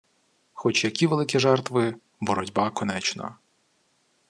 Хоч 0.53 0.83
які 0.85 1.07
великі 1.07 1.39
жертви— 1.39 1.95
боротьба 2.21 2.69
конечна. 2.69 3.37